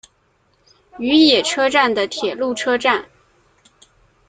[0.97, 3.05] 与野车站的铁路车站。